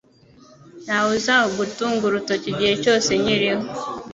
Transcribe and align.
Ntawe 0.83 1.09
uzagutunga 1.19 2.03
urutoki 2.05 2.47
igihe 2.53 2.73
cyose 2.83 3.09
nkiriho 3.21 3.65